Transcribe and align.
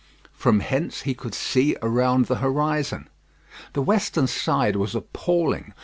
From 0.33 0.61
hence 0.61 1.01
he 1.03 1.13
could 1.13 1.35
see 1.35 1.77
around 1.83 2.25
the 2.25 2.37
horizon. 2.37 3.07
The 3.73 3.83
western 3.83 4.25
side 4.25 4.75
was 4.75 4.95
appalling. 4.95 5.75